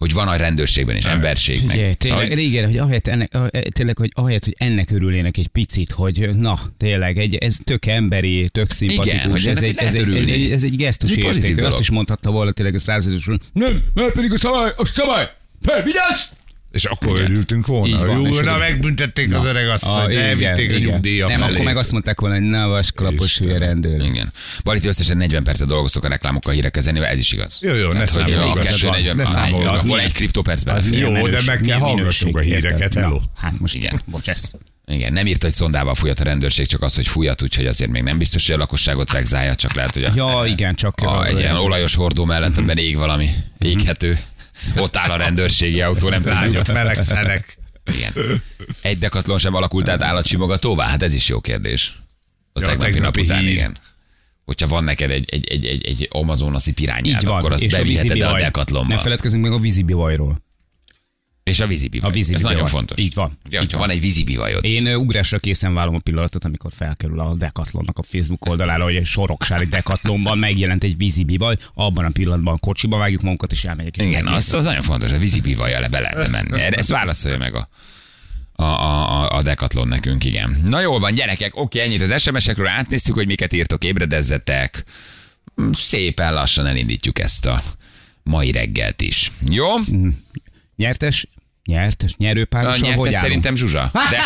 [0.01, 1.57] Hogy van a rendőrségben és emberség.
[1.65, 1.95] Ugye, Meg.
[1.95, 5.91] tényleg, Szóval, igen, hogy ahelyett, ennek, ah, tényleg, hogy ahelyett, hogy ennek örülnének egy picit,
[5.91, 10.15] hogy na, tényleg, egy, ez tök emberi, tök szimpatikus, Igen, hogy ez, egy, ez, egy,
[10.15, 11.65] ez, egy, ez egy gesztus Ez egy érték.
[11.65, 15.31] Azt is mondhatta volna tényleg a százezősről, nem, mert pedig a szabály, a szabály,
[15.63, 16.21] felvigyázz!
[16.71, 17.87] És akkor örültünk volna.
[17.87, 20.91] Így van, Jó, na megbüntették az öreg azt, Ah, igen, elvitték a igen.
[20.91, 21.53] nyugdíja Nem, felé.
[21.53, 24.01] akkor meg azt mondták volna, hogy na, vaskalapos hülye rendőr.
[24.05, 24.33] igen.
[24.65, 27.59] Baliti összesen 40 percet dolgoztok a reklámokkal, hírek zenével, ez is igaz.
[27.63, 29.67] Jó, jó, ne 40, ne az számolj.
[29.67, 32.95] az Az Hol milyen- egy kriptopercben Az Jó, de meg kell milyen hallgassuk a híreket,
[32.95, 33.09] hello.
[33.15, 33.87] Na, Hát most Igen.
[33.87, 34.03] igen.
[34.07, 34.51] bocs, ez.
[34.87, 38.03] Igen, nem írta, hogy szondával fújat a rendőrség, csak az, hogy fújat, úgyhogy azért még
[38.03, 41.39] nem biztos, hogy a lakosságot vegzálja, csak lehet, hogy a, Ja, igen, csak a, egy
[41.39, 43.29] ilyen olajos hordó mellett, amiben ég valami
[43.59, 44.19] éghető.
[44.77, 46.27] Ott áll a rendőrségi autó, nem.
[46.27, 47.59] Lányok melegszenek.
[47.95, 48.43] Igen.
[48.81, 50.87] Egy dekatlon sem alakult át állatsimogatóvá?
[50.87, 51.99] Hát ez is jó kérdés.
[52.53, 53.51] A Ja, tegnapi, nap tegnapi után, hír.
[53.51, 53.77] igen.
[54.45, 57.37] Hogyha van neked egy, egy, egy, egy, egy amazonaszi pirányád, van.
[57.39, 58.41] akkor azt a beviheted a vízibivaj.
[58.41, 58.95] dekatlonba.
[58.95, 60.43] Ne feledkezzünk meg a vízibivajról.
[61.51, 62.11] És a vízibivaj.
[62.11, 62.45] A vízibivaj.
[62.51, 63.03] Ez nagyon fontos.
[63.03, 63.39] Így van.
[63.47, 63.81] Ugye, Így van.
[63.81, 64.65] van egy vízibivajod.
[64.65, 69.05] Én ugrásra készen vállom a pillanatot, amikor felkerül a Decathlonnak a Facebook oldalára, hogy egy
[69.05, 73.97] soroksári Decathlonban megjelent egy vízibivaj, abban a pillanatban kocsiba vágjuk magunkat, és elmegyek.
[73.97, 76.61] és Igen, az, az nagyon fontos, a vízibivajjal le be lehetne menni.
[76.63, 77.69] Ezt válaszolja meg a,
[78.53, 80.57] a, a, a- a Decathlon nekünk, igen.
[80.65, 84.85] Na jól van, gyerekek, oké, ennyit az SMS-ekről átnéztük, hogy miket írtok, ébredezzetek.
[85.63, 87.63] Mm, Szépen lassan elindítjuk ezt a
[88.23, 89.33] mai reggelt is.
[89.51, 89.67] Jó?
[90.77, 91.27] Nyertes,
[91.65, 93.21] nyertes, A nyerőpárosan hogy nyertes állunk?
[93.23, 93.91] szerintem Zsuzsa.
[94.11, 94.19] De,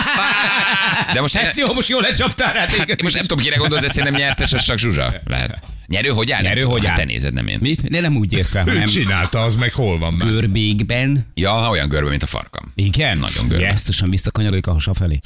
[1.12, 2.88] de most, Ez jó, most jól lecsaptál rá téged.
[2.88, 5.14] hát, most nem tudom, kire gondolsz, de szerintem nyertes, az csak Zsuzsa.
[5.24, 5.62] Lehet.
[5.86, 6.42] Nyerő hogy áll?
[6.42, 6.96] Nem Nyerő hogy hát áll?
[6.98, 7.58] Te nézed, nem én.
[7.60, 7.90] Mit?
[7.90, 8.86] De nem úgy értem, Ő nem.
[8.86, 10.28] csinálta, az meg hol van már?
[10.28, 11.26] Görbékben.
[11.34, 12.72] Ja, olyan görbe, mint a farkam.
[12.74, 13.16] Igen?
[13.18, 13.64] Nagyon görbe.
[13.64, 15.20] Jesszusan visszakanyarodik a hasa felé.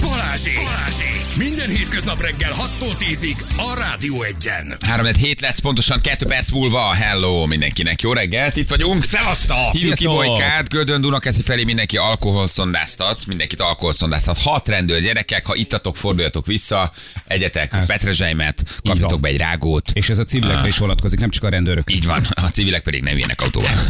[0.00, 0.54] Balázsék!
[0.56, 1.21] Balázsék!
[1.36, 4.76] Minden hétköznap reggel 6-tól 10-ig a Rádió Egyen.
[4.80, 6.92] 3 hét lesz, pontosan 2 perc múlva.
[6.92, 9.04] Hello mindenkinek, jó reggelt, itt vagyunk.
[9.04, 9.72] Szevasztok!
[9.72, 10.14] Hívjuk ki Sziasztok!
[10.14, 14.38] Bolykát, Gödön Dunakeszi felé mindenki alkoholszondáztat, mindenkit alkoholszondáztat.
[14.42, 16.92] Hat rendőr gyerekek, ha ittatok, forduljatok vissza,
[17.26, 19.90] egyetek petrezselymet, kapjatok be egy rágót.
[19.92, 21.92] És ez a civilekre is vonatkozik, nem csak a rendőrök.
[21.92, 23.70] Így van, a civilek pedig nem ilyenek autóval.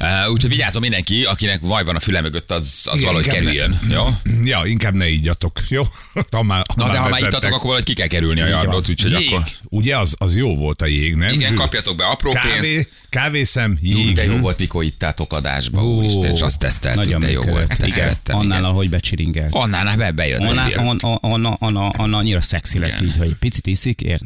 [0.00, 3.80] Uh, Úgyhogy vigyázom mindenki, akinek vaj van a füle mögött, az, az Igen, valahogy kerüljön.
[3.88, 4.06] Jó?
[4.44, 5.82] Ja, inkább ne ígyatok, jó?
[6.30, 6.42] Ha
[6.76, 9.32] már, Na de ha már ittatok, akkor valahogy ki kell kerülni a yardot, úgyhogy Jég,
[9.32, 9.44] akkor...
[9.68, 11.32] ugye az, az jó volt a jég, nem?
[11.32, 12.48] Igen, kapjatok be apró pénzt.
[12.48, 14.14] Kávé, kávészem, Ú, jég.
[14.14, 17.72] de jó volt, mikor ittátok adásba, úristen, és azt teszteltük, Nagyon de jó volt.
[17.76, 18.36] Igen, szerettem.
[18.36, 18.70] Annál, igen.
[18.70, 19.54] ahogy becsiringelt.
[19.54, 20.40] Annál be, bejött.
[20.40, 24.20] Anna, Anna, Anna, annyira szexi lett így, hogy picit iszik, ér?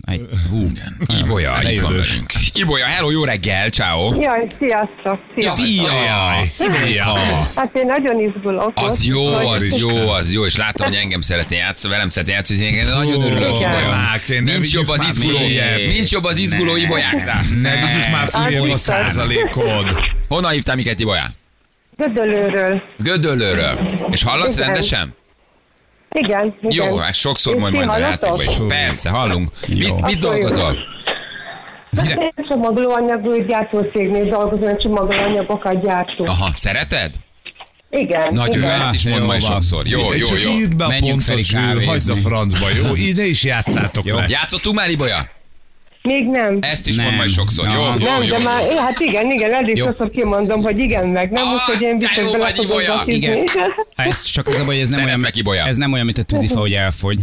[0.50, 0.70] Hú.
[1.20, 2.32] Ibolya, itt van velünk.
[2.52, 4.20] Ibolya, hello, jó reggel, ciao.
[4.20, 5.18] Jaj, sziasztok!
[5.34, 5.66] sziasztok.
[5.66, 5.86] Szia!
[6.50, 7.18] Szia!
[7.54, 8.72] Hát én nagyon izgulok.
[8.74, 12.60] Az jó, az jó, az jó, és láttam, hogy engem szeretné játszani, velem szeretné játszani,
[12.60, 15.38] én nagyon örülök, én nem Nincs jobb az izguló,
[15.88, 17.42] nincs jobb az izguló Ibolyáknál.
[17.62, 20.00] Ne vigyük már följebb a százalékod.
[20.28, 21.24] Honnan hívtál minket, Ibolya?
[21.96, 22.82] Gödölőről.
[22.98, 23.78] Gödöllőről.
[24.10, 24.66] És hallasz Igen.
[24.66, 25.14] rendesen?
[26.10, 26.88] Igen, igen.
[26.88, 28.56] Jó, hát sokszor És majd majd a játékban is.
[28.68, 29.50] Persze, hallunk.
[29.68, 29.98] Mit, Jó.
[29.98, 30.30] mit jó.
[30.30, 30.76] dolgozol?
[31.96, 36.28] Hát Én csomagolóanyag gyártócégnél dolgozom, csomagolóanyagokat gyártunk.
[36.28, 37.14] Aha, szereted?
[37.98, 38.28] Igen.
[38.30, 38.80] Nagyon, igen.
[38.80, 39.86] ezt is Jó mond majd sokszor.
[39.86, 40.50] Jó, jó, Csak jó.
[40.50, 41.86] írd be a Menjünk pontot, kávézni.
[41.86, 42.94] hagyd a francba, jó?
[43.08, 44.26] Ide is játszátok le.
[44.28, 45.30] Játszottunk már, Ibolya?
[46.02, 46.58] Még nem.
[46.60, 47.04] Ezt is Nem.
[47.04, 47.66] mond majd sokszor.
[47.66, 48.36] Jó, jó, nem, jó.
[48.36, 49.86] de már, é, hát igen, igen, elég Jó.
[49.86, 52.52] sokszor kimondom, hogy igen, meg nem, Ah, úgyhogy én biztos jó bele
[52.86, 53.12] bakizni.
[53.14, 53.44] Igen.
[53.96, 55.66] Ez csak az a baj, hogy ez nem, olyan, Ibolya.
[55.66, 57.18] ez nem olyan, mint a tűzifa, hogy elfogy.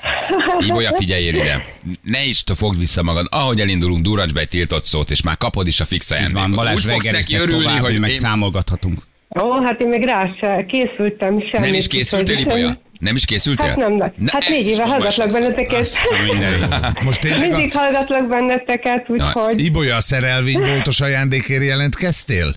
[0.68, 1.64] Ibolya, figyeljél ide.
[2.02, 3.26] Ne is te fogd vissza magad.
[3.30, 6.40] Ahogy elindulunk, durrancs be egy tiltott szót, és már kapod is a fix ajándékot.
[6.40, 8.18] van, Balázs Úgy fogsz neki örülni, tovább, hogy meg én...
[8.18, 8.98] számolgathatunk.
[9.42, 11.66] Ó, hát én még rá se készültem semmit.
[11.66, 12.70] Nem is készültél, Ibolya?
[12.98, 13.66] Nem is készültél?
[13.66, 15.90] Hát nem, Na, hát négy éve hallgatlak benneteket.
[16.28, 16.34] Jó.
[17.04, 19.64] Most tényleg a Mindig hallgatlak benneteket, úgyhogy...
[19.64, 22.54] Ibolya a szerelvényboltos ajándékért jelentkeztél?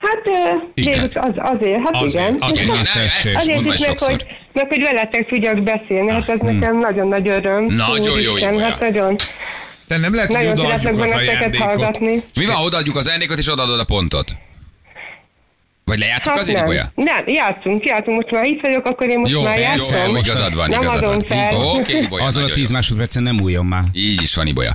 [0.00, 0.22] Hát
[0.74, 1.10] Igen.
[1.14, 2.24] az, azért, hát Azért,
[2.64, 2.76] igen.
[2.80, 3.24] azért.
[3.24, 6.78] Is Azért mondd majd is meg, hogy, meg, hogy veletek tudjak beszélni, hát ez nekem
[6.78, 7.64] nagyon nagy öröm.
[7.64, 8.62] Nagyon jó, Ibolya.
[8.62, 9.14] Hát nagyon,
[9.86, 11.56] Te nem lehet, hogy odaadjuk az ajándékot.
[11.56, 12.22] hallgatni.
[12.34, 14.36] Mi van, odaadjuk az ajándékot, és odaadod a pontot?
[15.88, 16.64] Vagy lejátszuk Hát azért, nem.
[16.66, 16.92] Ibolya?
[16.94, 18.16] Nem, játszunk, játszunk.
[18.20, 20.10] Most már itt vagyok, akkor én most Jó, már jó, játszom.
[20.10, 21.24] jó, igazad van, Nem igazad adom van.
[21.28, 21.54] fel.
[21.56, 22.74] Oké, Ibolya, Azon a nagyon 10 jó.
[22.74, 23.82] másodpercen nem újjon már.
[23.92, 24.74] Így is van, Ibolya.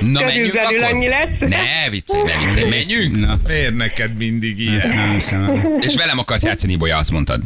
[0.00, 0.94] Na, menjünk Körülbelül akkor?
[0.94, 1.26] annyi lesz.
[1.38, 3.16] Ne viccelj, ne viccelj, menjünk?
[3.26, 5.04] Na, Miért neked mindig ezt ilyen?
[5.04, 5.68] nem hiszem.
[5.80, 7.40] És velem akarsz játszani, Ibolya, azt mondtad.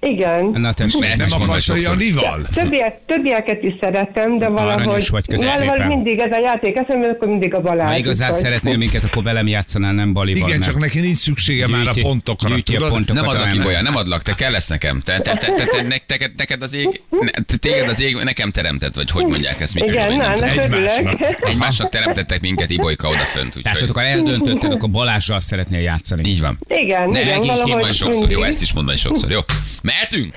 [0.00, 0.46] Igen.
[0.46, 1.04] Na, tessék.
[1.04, 1.72] Ezt Nem akarsz.
[1.80, 2.46] Janival?
[2.54, 7.54] Többiek, többieket is szeretem, de valahogy, vagy, valahogy mindig ez a játék eszembe, akkor mindig
[7.54, 7.88] a Balázs.
[7.88, 10.48] Ha igazán úgyhogy- szeretnél minket, akkor velem játszanál, nem Balival.
[10.48, 13.50] Igen, mert csak neki nincs szüksége már a gyűjti- pontokra, gyűjti a pontokat Nem adlak,
[13.52, 15.00] a- Ibolya, nem adlak, te kell lesz nekem.
[15.04, 18.16] Te, te, te, te, te, ne- neked, neked az ég, ne, te- téged az ég
[18.22, 20.58] nekem teremtett, vagy hogy mondják ezt, mit Igen, na, nem.
[20.58, 21.20] Egymásnak.
[21.40, 26.28] Egymásnak teremtettek minket Ibolyka odafönt, Tehát, akkor eldöntötted, akkor Balázsral szeretnél játszani.
[26.28, 26.58] így van.
[26.68, 29.38] Igen, Ne, igen, valahogy sokszor, jó, ezt is mondd majd sokszor, jó?
[29.88, 30.34] Mehetünk?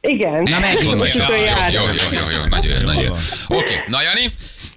[0.00, 0.42] Igen.
[0.42, 1.72] Na, meg- Mondd majd Kicsit sokszor, jár.
[1.72, 3.12] jó, jó, jó, jó, jó, nagyon jó, nagyon jó.
[3.48, 4.32] Oké, na Jani,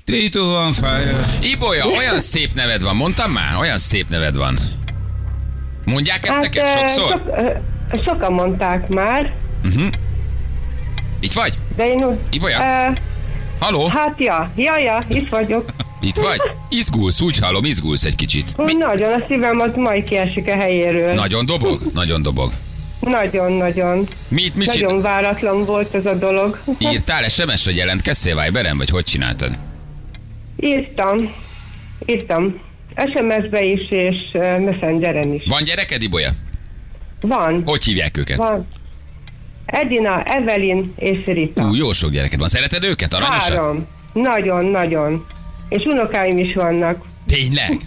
[0.07, 1.25] 3, 2, 1, fire.
[1.41, 3.55] Ibolya, olyan szép neved van, mondtam már?
[3.59, 4.57] Olyan szép neved van.
[5.85, 7.09] Mondják ezt neked ö, sokszor?
[7.91, 9.33] sok, sokan mondták már,
[11.19, 11.53] Itt vagy?
[11.75, 12.17] de én úgy...
[12.31, 12.59] Ibolya?
[12.59, 12.91] ö,
[13.59, 13.87] Haló?
[13.87, 15.69] hát ja, ja, ja, itt vagyok.
[16.01, 16.39] Itt vagy?
[16.69, 18.45] Izgulsz, úgy hallom, izgulsz egy kicsit.
[18.57, 21.13] Úgy nagyon, a szívem az majd kiesik a helyéről.
[21.13, 21.81] Nagyon dobog?
[21.93, 22.51] Nagyon dobog.
[22.99, 24.08] Nagyon, nagyon.
[24.27, 25.01] Mit, mit Nagyon csinál?
[25.01, 26.60] váratlan volt ez a dolog.
[26.79, 29.58] Írtál SMS-re jelentkeztél Viberen, vagy hogy csináltad?
[30.60, 31.34] Írtam.
[32.05, 32.62] Írtam.
[32.95, 34.21] SMS-be is, és
[34.60, 35.43] Messengeren is.
[35.47, 36.29] Van gyereked, Ibolya?
[37.21, 37.62] Van.
[37.65, 38.38] Hogy hívják őket?
[38.38, 38.67] Van.
[39.65, 41.63] Edina, Evelyn és Rita.
[41.67, 42.47] Ú, jó sok gyereked van.
[42.47, 43.13] Szereted őket?
[43.13, 43.58] Aranyosak?
[43.58, 43.88] Három.
[44.13, 45.25] Nagyon, nagyon.
[45.69, 47.05] És unokáim is vannak.
[47.25, 47.77] Tényleg?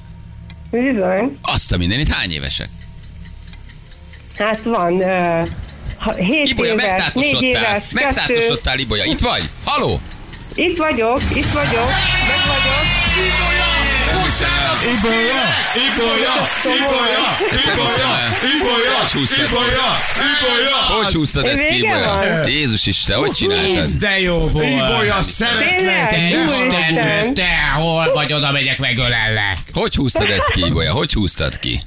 [0.70, 1.38] Bizony.
[1.42, 2.68] Azt a mindenit hány évesek?
[4.38, 7.72] Hát van uh, 7 Ibolya, éves, 4 megtátosodtál.
[7.72, 7.86] kettő.
[7.90, 9.04] Megtátosodtál, Ibolya.
[9.04, 9.42] Itt vagy?
[9.64, 10.00] Haló?
[10.54, 11.88] Itt vagyok, itt vagyok,
[12.28, 12.82] meg vagyok.
[13.26, 13.68] Ibolya!
[14.96, 15.42] Ibolya!
[15.74, 16.34] Ibolya!
[16.64, 17.24] Ibolya!
[18.56, 18.98] Ibolya!
[19.44, 19.88] Ibolya!
[20.38, 21.02] Ibolya!
[21.02, 22.46] Hogy húztad ezt ki, Ibolya?
[22.46, 23.90] Jézus Isten, hogy csináltad?
[23.98, 24.68] De jó volt.
[24.68, 26.10] Ibolya, szeretlek!
[26.10, 27.32] Haragudj!
[27.32, 29.58] te hol vagy, oda megyek, megölellek.
[29.72, 30.92] Hogy húztad ezt ki, Ibolya?
[30.92, 31.82] Hogy húztad ki?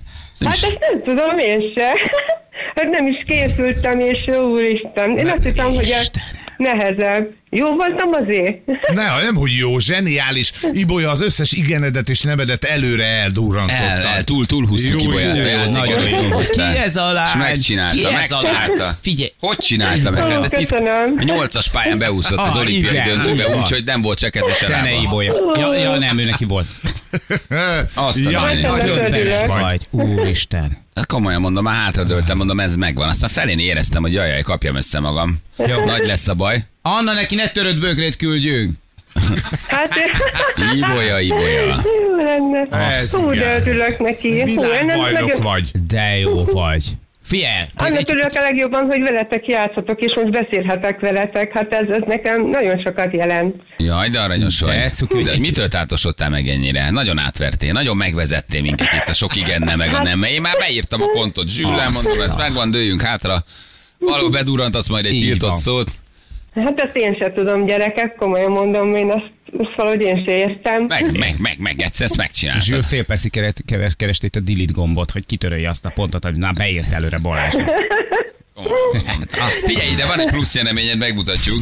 [0.46, 1.94] Hát ezt nem tudom én se.
[2.76, 5.18] Hát nem is készültem, és jó úristen.
[5.18, 6.20] Én azt hittem, hogy a
[6.58, 7.30] nehezebb.
[7.50, 8.66] Jó voltam azért?
[8.94, 10.52] Ne, nem, hogy jó, zseniális.
[10.72, 13.82] Ibolya az összes igenedet és nevedet előre eldurrantotta.
[13.84, 15.36] El, el, túl, túl húztuk Jó, Ibolyát.
[15.36, 16.18] jó, játékon, nagyon jó.
[16.18, 16.72] túlhúztál.
[16.74, 17.28] Ki ez a lány?
[17.28, 18.98] És megcsinálta, Ki ez a megcsinálta.
[19.02, 19.32] Figyelj.
[19.40, 20.24] Hogy csinálta meg?
[20.24, 21.14] Ó, Hát köszönöm.
[21.18, 23.04] a nyolcas pályán beúszott az Ah, olimpiai igen.
[23.08, 25.10] döntőbe, úgyhogy nem volt se keze se Cenei lába.
[25.10, 25.34] bolya.
[25.60, 26.66] Ja, ja, nem, ő neki volt.
[27.94, 28.62] Azt a lány.
[28.62, 29.00] nagyon.
[29.48, 30.78] Vagy, úristen.
[31.08, 33.08] Komolyan mondom, már hátradőltem, mondom, ez megvan.
[33.10, 35.38] Aztán felén éreztem, hogy jaj, jaj, kapjam össze magam.
[35.58, 35.86] Jó.
[35.86, 36.58] Nagy lesz a baj.
[36.82, 38.76] Anna, neki ne törött bögrét küldjünk.
[39.68, 39.94] Hát,
[40.74, 41.62] Ibolya, Ibolya.
[41.62, 42.68] jó lenne.
[43.12, 44.44] Hú, de örülök neki.
[44.44, 45.72] Világbajnok vagy.
[45.88, 46.84] De jó vagy.
[47.24, 51.52] Figyelj, Annak örülök a legjobban, hogy veletek játszatok, és most beszélhetek veletek.
[51.54, 53.56] Hát ez, ez nekem nagyon sokat jelent.
[53.78, 54.66] Jaj, de aranyos De
[55.10, 55.24] vagy.
[55.24, 56.90] De hogy mitől tátosodtál meg ennyire?
[56.90, 60.20] Nagyon átvertél, nagyon megvezettél minket itt a sok igenne meg a nem.
[60.20, 61.50] Mert Én már beírtam a pontot.
[61.50, 63.44] Zsüllel mondom, ez megvan, dőjünk hátra.
[64.00, 65.58] Való bedurrantasz majd egy Így tiltott van.
[65.60, 65.92] szót.
[66.56, 70.84] Hát ezt én sem tudom, gyerekek, komolyan mondom, én ezt, ezt valahogy én sem értem.
[70.84, 72.84] Meg, meg, meg, meg, egyszer ezt Zsül megcsináltad.
[72.84, 73.32] fél percig
[74.24, 77.56] itt a delete gombot, hogy kitörölje azt a pontot, hogy na beírt előre Balázs.
[79.46, 81.58] Azt figyelj, ide van egy plusz jeleményed, megmutatjuk.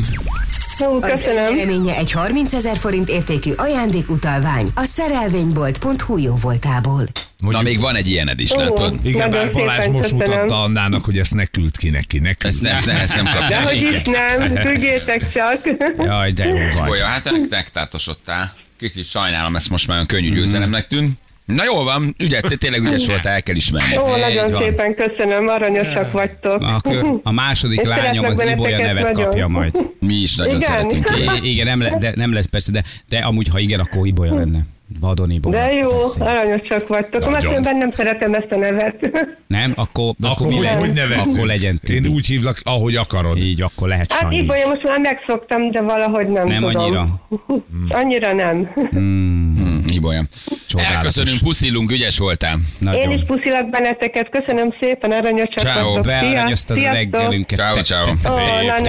[0.78, 1.38] Hú, Az köszönöm.
[1.38, 7.08] eredménye egy 30 ezer forint értékű ajándékutalvány a szerelvénybolt.hu jó voltából.
[7.38, 9.00] Na, még van egy ilyened is, látod?
[9.04, 10.28] Igen, bár Balázs most köszönöm.
[10.30, 12.54] mutatta Annának, hogy ezt ne küld ki neki, ne küld.
[12.54, 13.62] Ezt, ezt, ne, ezt nem De kapja.
[13.62, 15.62] hogy is nem, tudjétek csak.
[15.98, 16.90] Jaj, de jó vagy.
[16.90, 18.54] Olyan, hát megtátosodtál.
[18.80, 21.18] Kicsit sajnálom, ezt most már olyan könnyű győzelemnek tűnt.
[21.56, 23.98] Na jól van, ügyes, te tényleg ügyes voltál, el kell ismerni.
[23.98, 24.62] Ó, Így nagyon van.
[24.62, 26.62] szépen köszönöm, aranyosak vagytok.
[26.62, 29.24] A, kör, a második Én lányom az Ibolya nevet nagyon.
[29.24, 29.78] kapja majd.
[30.00, 30.68] Mi is nagyon Igen?
[30.68, 31.10] szeretünk.
[31.44, 34.34] I- igen, nem, le, de, nem lesz persze, de, de amúgy, ha igen, akkor Ibolya
[34.36, 34.60] lenne.
[35.00, 35.66] Vadon Ibolya.
[35.66, 36.24] De jó, Persze.
[36.24, 37.22] aranyosak vagytok.
[37.30, 37.40] Nagyon.
[37.40, 38.96] különben nem szeretem ezt a nevet.
[39.48, 39.74] Nem?
[39.76, 40.80] Akkor, Akkor mi hogy, legyen?
[40.80, 41.34] hogy nevezzük?
[41.36, 42.08] Akkor legyen Én Tibi.
[42.08, 43.38] úgy hívlak, ahogy akarod.
[43.38, 44.38] Így, akkor lehet Hát Sanyi.
[44.38, 46.76] Ibolya most már megszoktam, de valahogy nem, Nem tudom.
[46.82, 47.08] annyira.
[47.90, 48.70] Annyira nem.
[48.90, 50.24] Hmm, Ibolya.
[50.68, 50.96] Csodálatos.
[50.96, 52.54] Elköszönünk, puszilunk, ügyes voltál.
[52.56, 53.12] Én Nagyon.
[53.12, 56.02] is puszilak benneteket, köszönöm szépen, aranyosak Ciao.
[56.02, 57.60] Bearanyoztad a reggelünket.
[57.60, 58.12] Ciao, ciao.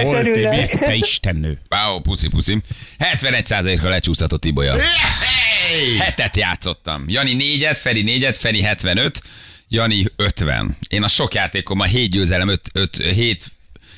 [0.05, 0.65] Ó, örülök.
[0.79, 1.57] Te istennő.
[1.69, 2.57] Wow, puszi, puszi.
[2.99, 4.73] 71%-ra lecsúszhatott Ibolya.
[5.97, 7.03] Hetet játszottam.
[7.07, 9.21] Jani négyet, Feri négyet, Feri 75,
[9.67, 10.77] Jani 50.
[10.89, 13.51] Én a sok játékommal 7 győzelem, 5, 5, 7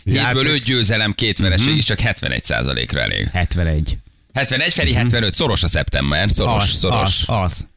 [0.04, 3.28] Hétből Játék- 5 győzelem, két vereség, és csak 71%-ra elég.
[3.34, 3.98] 71.
[4.34, 7.24] 71, Feri 75, szoros a szeptember, szoros, Az, szoros.
[7.28, 7.68] az, az.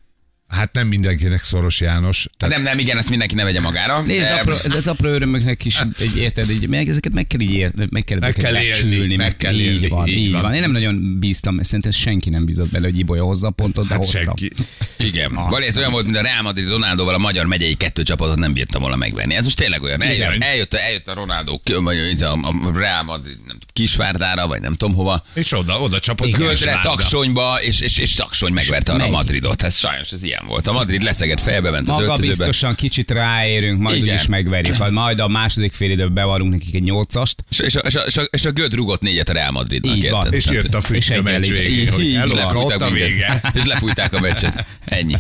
[0.49, 2.27] Hát nem mindenkinek szoros János.
[2.37, 4.01] Tehát Nem, nem, igen, ezt mindenki ne vegye magára.
[4.01, 7.51] Nézd, apró, ez az apró örömöknek is, egy, érted, így, meg, ezeket meg kell így
[7.51, 10.41] ér, meg kell, Meg kell élni, becsülni, meg kell így élni, van, így így van.
[10.43, 10.55] van.
[10.55, 13.95] Én nem nagyon bíztam, szerintem senki nem bízott bele, hogy Ibolya hozza a pontot, de
[13.95, 14.23] hát hoztam.
[14.25, 14.53] senki.
[14.99, 15.35] Igen.
[15.35, 18.53] Bali, ez olyan volt, mint a Real Madrid Ronaldóval a magyar megyei kettő csapatot nem
[18.53, 19.35] bírtam volna megvenni.
[19.35, 20.03] Ez most tényleg olyan.
[20.03, 23.39] Eljött, eljött, eljött a Ronaldo, a, Real Madrid,
[23.77, 25.23] Kisvárdára, vagy nem tudom hova.
[25.35, 26.89] És oda, oda csapott a Göldre, Kisvárda.
[26.89, 29.11] Taksonyba, és, és, és Taksony megverte a megy.
[29.11, 29.63] Madridot.
[29.63, 30.67] Ez sajnos ez ilyen volt.
[30.67, 32.37] A Madrid leszegett fejbe ment az Maga öltözőbe.
[32.37, 34.15] biztosan kicsit ráérünk, majd Igen.
[34.15, 34.91] úgyis megverjük.
[34.91, 37.45] Majd- a második fél időben bevarunk nekik egy nyolcast.
[37.51, 39.97] És, és, a, és, a, és, a, és a Göd rugott négyet a Real Madridnak.
[39.97, 40.33] Így van.
[40.33, 42.91] És jött a És füstő egy meccs végén, hogy Így, és eloka, ott lefújták a
[42.91, 43.41] vége.
[43.55, 44.67] És lefújták a meccset.
[44.85, 45.15] Ennyi.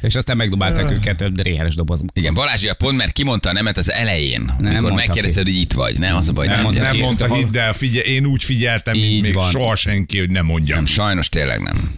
[0.00, 2.06] És aztán megdobálták őket dréheres dobozba.
[2.14, 5.98] Igen, Balázsia pont, mert kimondta a nemet az elején, Nem amikor megkérdezted, hogy itt vagy.
[5.98, 9.22] Nem, az a baj, Nem nem, mondta hidd el, figyelj, én úgy figyeltem, mint Így
[9.22, 9.50] még van.
[9.50, 10.76] soha senki, hogy nem mondjam.
[10.76, 11.94] nem, sajnos tényleg nem.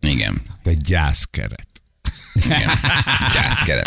[0.00, 0.34] Igen.
[0.62, 1.68] Te gyászkeret.
[2.44, 2.70] Igen.
[3.32, 3.86] Gyászkeret.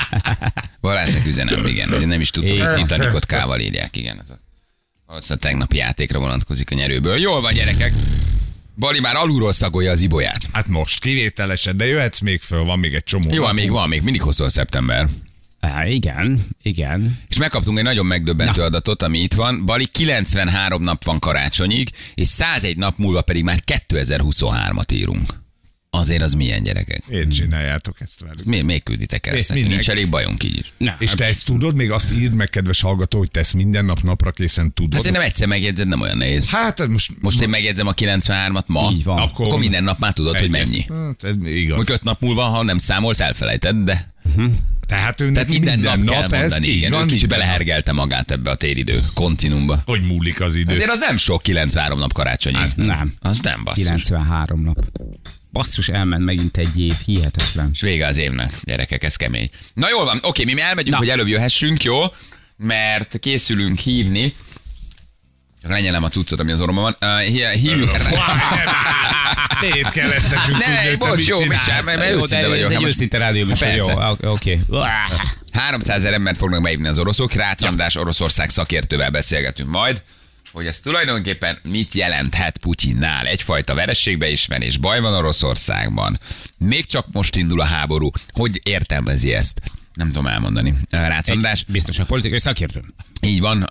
[0.81, 1.89] Balázsnak üzenem, igen.
[1.89, 2.75] hogy Nem is tudtam, hogy Igen.
[2.75, 3.97] Titanicot kával írják.
[3.97, 4.39] Igen, ez a,
[5.05, 7.17] valószínűleg tegnapi játékra vonatkozik a nyerőből.
[7.17, 7.93] Jól van, gyerekek.
[8.77, 10.47] Bali már alulról szagolja az ibolyát.
[10.51, 13.29] Hát most kivételesen, de jöhetsz még föl, van még egy csomó.
[13.33, 13.59] Jó, napunk.
[13.59, 15.07] még van, még mindig hosszú a szeptember.
[15.65, 17.19] Á, igen, igen.
[17.27, 18.65] És megkaptunk egy nagyon megdöbbentő Na.
[18.67, 19.65] adatot, ami itt van.
[19.65, 25.43] Bali 93 nap van karácsonyig, és 101 nap múlva pedig már 2023-at írunk.
[25.89, 27.03] Azért az milyen gyerekek?
[27.07, 28.43] Miért csináljátok ezt velük?
[28.45, 29.53] Mi, még külditek el ezt?
[29.53, 30.71] Nincs elég bajunk így.
[30.77, 33.85] Na, És te ezt tudod, még azt írd meg, kedves hallgató, hogy te ezt minden
[33.85, 34.93] nap napra készen tudod.
[34.93, 36.45] Hát szerintem egyszer megjegyzed, nem olyan nehéz.
[36.45, 39.17] Hát most, Most én megjegyzem a 93-at ma, Így van.
[39.17, 40.85] akkor, akkor minden nap már tudod, hogy mennyi.
[40.89, 41.75] Hát, ez igaz.
[41.75, 44.13] Mondjuk öt nap múlva, ha nem számolsz, elfelejted, de
[44.87, 46.67] Tehát ő tehát neki minden, nap, nap kell ez mondani.
[46.67, 49.81] Igen, van, kicsit minden belehergelte magát ebbe a téridő kontinumba.
[49.85, 50.73] Hogy múlik az idő.
[50.73, 52.59] Azért az nem sok 93 nap karácsonyig.
[52.59, 53.13] Hát nem.
[53.19, 53.83] Az nem basszus.
[53.83, 54.77] 93 nap.
[55.51, 57.69] Basszus, elment megint egy év, hihetetlen.
[57.73, 59.49] És vége az évnek, gyerekek, ez kemény.
[59.73, 60.97] Na jól van, oké, mi, mi elmegyünk, Na.
[60.97, 61.99] hogy előbb jöhessünk, jó?
[62.57, 64.33] Mert készülünk hívni.
[65.65, 67.17] Csak lenyelem a cuccot, ami az orromban van.
[67.19, 67.89] Uh, hí- hívjuk.
[69.61, 72.71] Miért kell ezt nekünk Ne, bocs, jó, mit sem, mert őszinte vagyok.
[72.71, 73.87] ez egy őszinte rádió műsor, jó,
[74.21, 74.59] oké.
[75.51, 80.01] 300 ezer embert fognak beívni az oroszok, Rácz András Oroszország szakértővel beszélgetünk majd.
[80.51, 83.25] hogy ez tulajdonképpen mit jelenthet Putyinnál.
[83.25, 86.19] Egyfajta verességbeismerés, baj van Oroszországban.
[86.57, 88.09] Még csak most indul a háború.
[88.31, 89.61] Hogy értelmezi ezt?
[89.93, 90.73] Nem tudom elmondani.
[90.89, 92.81] Rácz András, Biztos a politikai szakértő.
[93.21, 93.65] így van.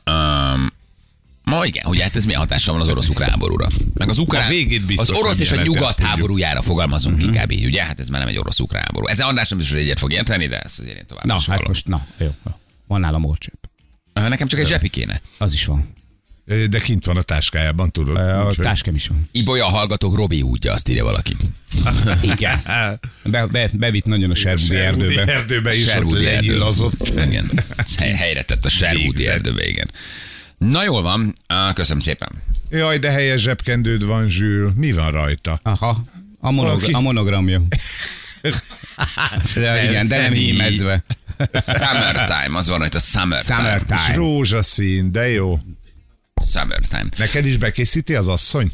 [1.57, 3.69] Ma igen, hogy hát ez milyen hatással van az orosz-ukrán háborúra.
[3.95, 7.31] Meg az ukrán, A végét biztos, az orosz és a nyugat háborújára fogalmazunk uh-huh.
[7.33, 7.85] inkább így, ugye?
[7.85, 9.07] Hát ez már nem egy orosz-ukrán háború.
[9.07, 11.47] Ezzel András nem biztos, hogy egyet fog érteni, de ezt azért én tovább Na, is
[11.47, 12.27] hát most, na, jó.
[12.47, 12.53] jó.
[12.87, 13.65] Van nálam orcsepp.
[14.13, 15.21] Ö, Nekem csak egy zsepi kéne.
[15.39, 15.93] Az is van.
[16.71, 18.17] De kint van a táskájában, tudod.
[18.17, 19.29] A úgyhogy- táskám is van.
[19.33, 21.37] Ibolya a hallgatók Robi útja, azt írja valaki.
[22.35, 22.59] Igen.
[23.25, 25.25] Be, be, bevitt nagyon a Sherwoodi erdőbe.
[25.25, 26.47] erdőbe is ott Sherwoodi erdő.
[26.47, 27.09] lenyilazott.
[27.09, 27.51] Igen.
[27.97, 29.91] Hely, helyre tett a Sherwoodi erdőbe, igen.
[30.59, 31.35] Na jól van,
[31.75, 32.29] köszönöm szépen.
[32.71, 34.73] Jaj, de helyes zsebkendőd van, Zsül.
[34.77, 35.61] Mi van rajta?
[35.63, 36.05] Aha.
[36.41, 37.63] A, monog- a monogramja.
[39.55, 40.51] De igen, de nem nem így.
[40.51, 41.05] hímezve.
[41.53, 43.57] Summertime, az van, hogy a summertime.
[43.59, 44.15] És Summertime.
[44.17, 45.59] rózsaszín, de jó.
[46.53, 47.07] Summertime.
[47.17, 48.73] Neked is bekészíti az asszony?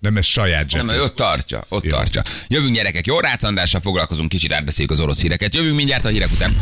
[0.00, 1.02] Nem, ez saját Nem, zsebkendő.
[1.02, 1.90] ott tartja, ott Jó.
[1.90, 2.22] tartja.
[2.48, 5.54] Jövünk gyerekek, jó rácandással foglalkozunk, kicsit átbeszéljük az orosz híreket.
[5.54, 6.54] Jövünk mindjárt a hírek után.